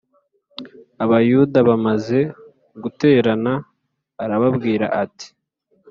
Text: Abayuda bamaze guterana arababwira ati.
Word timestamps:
Abayuda 1.03 1.57
bamaze 1.69 2.19
guterana 2.81 3.53
arababwira 4.23 4.85
ati. 5.03 5.27